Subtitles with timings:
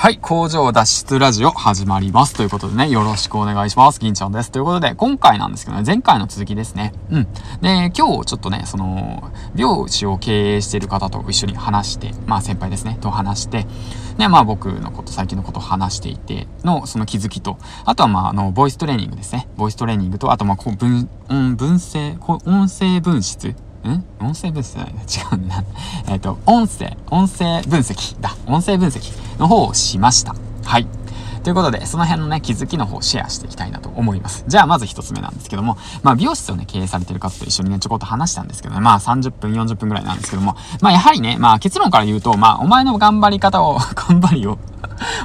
[0.00, 2.32] はい、工場脱出ラジオ始まります。
[2.32, 3.98] ということでね、よろしくお願いします。
[3.98, 4.52] 銀ちゃんです。
[4.52, 6.92] ということで、今回なんですけどね、前回の続きですね。
[7.10, 7.24] うん。
[7.60, 13.66] で、今日ちょっとね、その、美容師を経営している方と一緒に話して、まあ先輩ですね、と話して、
[14.18, 19.48] で、まあ僕のこと、最近のことを話していての、その気づきと、あとはまあ、あの、ボイストレーニングですね。
[19.56, 23.56] ボイストレーニングと、あとまあ、こう、分、うん、分声、音声分質
[23.86, 24.74] ん音声分析
[25.06, 25.64] じゃない違うな。
[26.08, 28.20] えっ、と、音声、音声分析。
[28.20, 28.34] だ。
[28.46, 29.12] 音声分析。
[29.38, 30.34] の方をしました。
[30.64, 30.86] はい。
[31.44, 34.44] ということで、その辺のね、気づきの方をシェアしていきたいなと思います。
[34.48, 44.58] じゃあ、まず一つ目なんですけども、まあ、美容室をね、経営されてる方と一緒にね、ちょこっと話したんですけどね、まあ、30分、40分くらいなんですけども、まあ、やはりね、まあ、結論から言うと、まあ、お前の頑張り方を頑張りを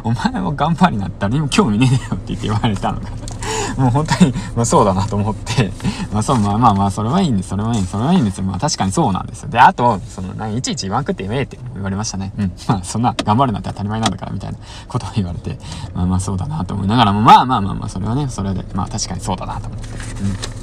[0.03, 3.09] お前も頑張りなったら、も興味ねえよって言って言われたのが
[3.77, 5.71] もう本当に、まあ、そうだなと思って
[6.11, 8.43] まあそう、まあまあまあ、それはいいんです、それはいいんです、それはいいんですよ。
[8.43, 9.49] まあ確かにそうなんですよ。
[9.49, 12.33] で、あと、その、何、いちいち言わんくってええって言われましたね。
[12.37, 12.51] うん。
[12.67, 14.57] まあそんな、頑張るなんて当たり前なんだから、みたいな
[14.87, 15.57] ことを言われて、
[15.93, 19.87] まあまあそうだなと思いながらも、まあまあまあまあ、それはね、それで、まあ確かにそうだなと思って。
[20.23, 20.62] うん。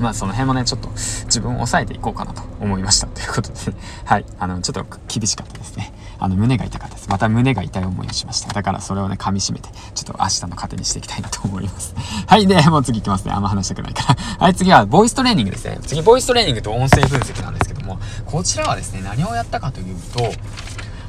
[0.00, 0.88] まあその辺もね、ちょっと
[1.24, 3.06] 自分を抑えていこうかなと思いました。
[3.06, 3.54] ということで、
[4.04, 5.92] はい、あの、ちょっと厳しかったですね。
[6.18, 7.08] あの、胸が痛かったです。
[7.08, 8.52] また胸が痛い思いをしました。
[8.52, 11.94] だからそれをね、噛み締めて、ちょっと明日の糧にしていきたいなと思います。
[12.26, 13.32] はい、で、もう次行きますね。
[13.32, 14.16] あんま話したくないから。
[14.38, 15.78] はい、次は、ボイストレーニングですね。
[15.86, 20.32] 次、ボイストレーニングと音声分析なんですけども、こちらはですね、何をやったかというと、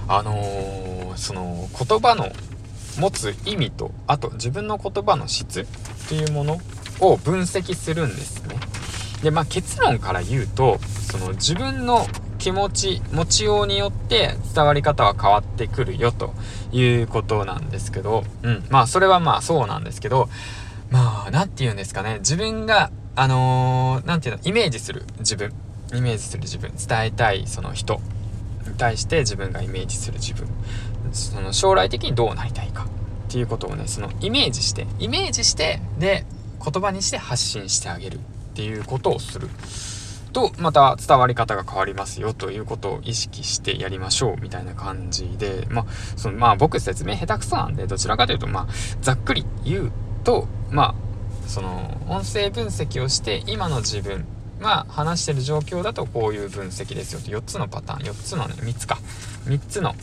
[0.08, 2.31] あのー、その、言葉の
[2.99, 5.66] 持つ意味と、あと自分の言葉の質っ
[6.09, 6.61] ていうもの
[6.99, 8.55] を分析するんですね。
[9.23, 10.80] で、まあ、結論から言うと、
[11.11, 12.05] その自分の
[12.38, 16.33] 気持ち、持ちようによって伝わり方は変わってくるよと
[16.71, 18.63] いうことなんですけど、うん。
[18.69, 20.30] まあ、それはまあそうなんですけど、
[20.91, 22.19] まあ、なんて言うんですかね。
[22.19, 25.53] 自分が、あのー、ていうの、イメージする自分。
[25.93, 26.71] イメージする自分。
[26.75, 28.02] 伝えたいその人
[28.67, 30.47] に対して自分がイメージする自分。
[31.13, 32.86] その将来的にどうなりたいか
[33.27, 36.25] っていうことをね、そのイメージして、イメージして、で、
[36.63, 38.19] 言葉にして発信してあげる
[38.56, 39.50] ていうことをする。
[40.36, 45.86] とまた伝わり方が変わりますよということを意識してやりましょうみたいな感じでまあ
[46.17, 48.67] そのまあ僕説明下手くそなんでどちらかというとまあ
[48.99, 49.92] ざっくり言う
[50.26, 54.26] とまあその音声分析をして今の自分
[54.60, 58.98] まあ話してる状況だとこういう分析ですよと4つのパターン4つのね3つか。
[59.45, 59.95] 3つの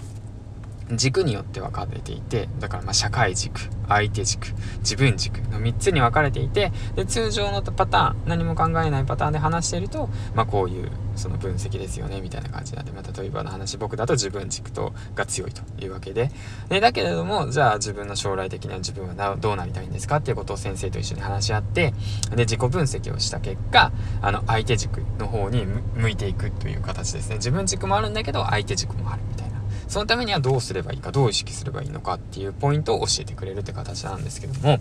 [0.90, 4.48] 軸によって分かれていてだからま社会軸相手軸
[4.78, 16.30] 自分軸の3つに分かれていてで通常のパターン何も考えないパターンで話していると、まあ、こういうその分析ですよねみたいな感じなんで、まあ、例えばの話僕だと自分軸とが強いというわけで。
[16.68, 20.16] でだけれどもじゃあ自分の将来的な自分はどうなりたいんですか？
[20.16, 21.92] っていうことを先生と一緒に話し合って
[22.30, 27.36] で自己分析をした結果あの相手軸の方に向いていくという形ですね。
[27.36, 29.51] 自分軸もあるんだけど相手軸もあるみたいな。
[29.92, 34.78] そのためにはどうすればいいか、どう意識すればいいのかっていうポイントを教えてくれるって形なんですけども、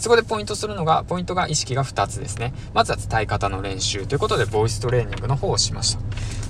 [0.00, 2.52] そこでポイントするのが、ポイントが意識が2つですね。
[2.74, 6.00] まずは伝え方の練習ということで、ボイストレーニングの方をしました。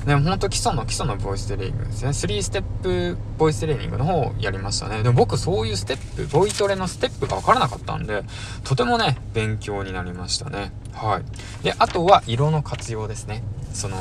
[0.06, 2.08] でも本当基礎の基礎のボイストレーニングですね。
[2.08, 5.02] 3ステップボイストレーニングの方をやりましたね。
[5.02, 8.24] でも僕そういうステップ、ボイトレのステップがわからなかったんで、
[8.64, 10.72] とてもね、勉強になりましたね。
[10.94, 11.62] はい。
[11.62, 13.42] で、あとは色の活用ですね。
[13.72, 13.96] その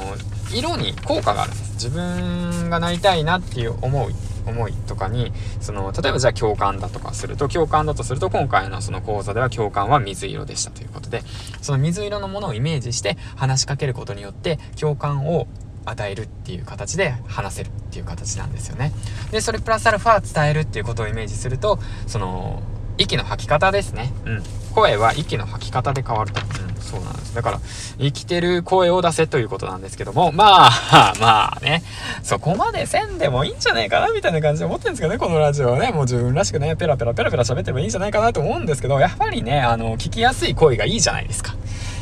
[0.54, 1.52] 色に効果がある。
[1.52, 4.14] んです自分がなりたいなっていう思い
[4.46, 11.22] 思いとかにその例えばじゃあ共感だとかすると共感だとすると今回のその講座では共感は水色でしたということで
[11.62, 15.48] その水色のものをイメージして話しかけることによって共感を
[15.86, 18.92] 与えるっていう形で話せるっていう形なんですよね。
[19.32, 22.62] でそれプラスアルファ伝えるっていうことをイメージするとその
[22.98, 24.12] 息の吐き方ですね。
[24.26, 24.44] うん。
[24.80, 27.36] 声は息の吐き方で変わると、うんそうなんです。
[27.36, 27.60] だから、
[28.00, 31.84] 生きてる声を出せということなんですけども、まあ、まあね、
[32.24, 41.54] そこまでせんでもいいんじゃないかな、みたいな感じで思ってるんですけどね、このラジオはね、もう自分らしくね、ペラペラペラペラ喋ってもいいんじゃないかなと思うんですけど、やっぱりね、あの、聞きやすい声がいいじゃないですか。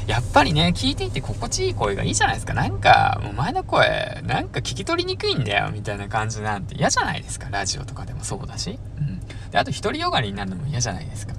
[0.05, 2.53] やっぱりね、聞いていて心地いい声がいいじゃないですか。
[2.53, 7.49] なんか、お前の声、なんか聞き取りにくいんだよ、みたいな感じなんて嫌じゃないですか。
[7.51, 8.79] ラジオとかでもそうだし。
[8.99, 9.19] うん。
[9.51, 11.33] で、あと独りよがりになるのも嫌じゃないですか。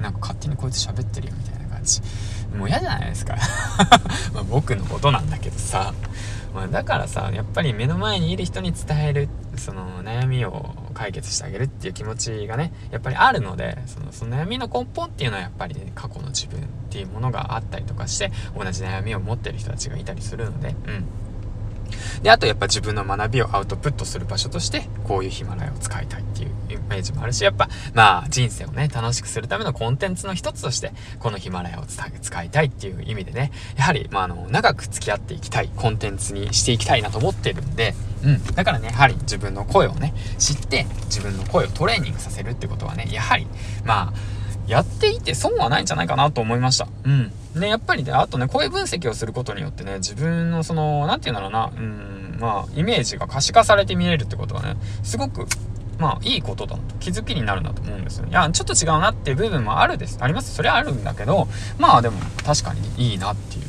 [0.00, 2.00] なんか、勝手にこいつ喋ってるよ、みたいな感じ。
[2.56, 3.36] もう嫌じゃないですか。
[4.34, 5.92] ま僕のことなんだけどさ、
[6.54, 20.74] まあ、だからさやっぱり目の前にいる人に伝えるその悩みを解決してあげるっていう気持ちがねやっぱりあるのでそのその悩みの根本っていうのはやっぱり、ね、過去の自分っていうものがあったりとかして同じ悩みを持ってる人たちがいたりするので。
[20.86, 21.04] うん。
[22.22, 37.94] で、あとやっぱ自分の学びをアウトプットする場所として、こういうヒマラヤを使いたいっていうイ、メージもあるし、やっぱ、まあ、人生をね、楽しくするためのコンテンツの一つとして、このヒマラヤを使いたいっていう意味でね、やはり、まあ、あの、長く付き合っていきたいコンテンツにしていきたいなと思ってるんで、
[38.24, 38.44] うん。
[38.54, 43.46] だからね、やはり自分の声をね、知って、自分の声をトレーニングさせるってことはね、やはり、
[43.84, 44.12] まあ、
[44.66, 46.88] やっていて損はないんじゃないかなと思いました。
[47.04, 47.32] うん。
[47.58, 55.46] ね、やっぱりね、あとね、声分析をすることによってね、自分のその、何て言うんだろうな、うん、まあ、イメージが可視化されて見えるってことはね、すごく、
[55.98, 58.26] まあ、いいことだと、気づきになるんだと思うんですよ。
[58.26, 60.18] いや、ちょっと違うなっていう部分もあるです。
[60.20, 60.54] あります。
[60.54, 63.64] それはあるんだけど、まあでも、確かにいいなっていう。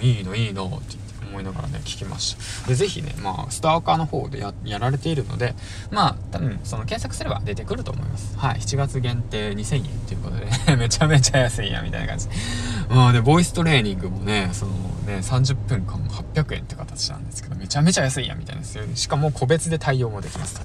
[0.00, 0.96] うん、いいの、いいのって
[1.40, 2.68] 思いながらね、聞きました。
[2.68, 5.54] で、ぜひね、まあ、スターカーの方でややられているので、
[5.90, 8.36] まあ、多分、その検索すれば出てくると思います。
[8.38, 8.58] はい。
[8.58, 12.28] 7月限定2000円ということで、ね、 めちゃめちゃ安いや、みたいな感じ。
[12.88, 14.72] まあで、ボイストレーニングもね、その
[15.06, 15.98] ね、30分間
[16.34, 18.84] 800円って形なんですけど、めちゃめちゃ安いや、みたいですよ。
[18.94, 20.62] しかも個別で対応もできますと。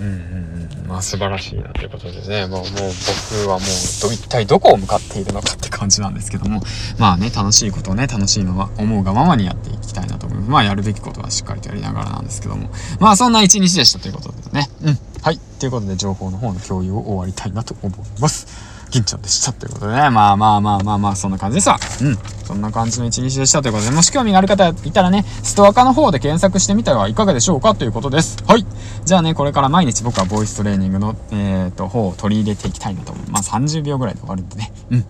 [0.00, 0.86] うんうんうん。
[0.86, 3.68] まあ素晴らしいなということでね、もうもう僕はもう
[4.02, 6.62] ど、一体どこを向かっているのかって感じなんですけども、
[6.98, 10.50] まあね、楽しいことをね、楽しいまま、思うがままにやっていきたいなと思います。
[10.50, 14.68] まあやるべきことはしっかりとやりながらなんですけども、まあそんな一日でしたということでね。
[14.82, 14.98] うん。
[15.22, 15.38] はい。
[15.58, 18.77] ということで情報の方の共有を終わりたいなと思います。
[18.90, 20.10] 銀ちゃんでしたということでね。
[20.10, 21.78] まあまあまあまあまあ、そんな感じですわ。
[22.02, 22.18] うん。
[22.44, 28.42] そんな感じの一日でしたということで、もし興味がある方いたらね、ストアカの方で検索してみてはいかがでしょうかということです。
[28.46, 28.66] はい。
[29.04, 33.30] じゃあね、これから毎日僕はボイストレーニングの、えっ、ー、と、方を取り入れていきたいなと思う。
[33.30, 34.72] まあ30秒ぐらいで終わるんでね。
[34.90, 35.04] うん。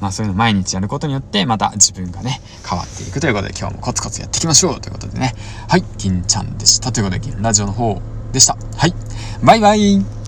[0.00, 5.34] まあそういうの毎日やることによって、また自分がね、変わっていくということで、今日もコツコツやっていきましょうということでね。
[5.68, 5.84] はい。
[5.98, 8.00] 銀ちゃんでしたということで、銀ラジオの方
[8.32, 8.56] でした。
[8.76, 8.94] はい。
[9.44, 10.19] バイバイ